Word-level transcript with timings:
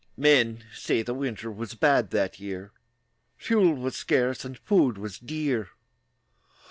Men 0.17 0.63
say 0.73 1.03
the 1.03 1.13
winter 1.13 1.51
Was 1.51 1.75
bad 1.75 2.09
that 2.09 2.39
year; 2.39 2.71
Fuel 3.37 3.75
was 3.75 3.95
scarce, 3.95 4.43
And 4.43 4.57
food 4.57 4.97
was 4.97 5.19
dear. 5.19 5.69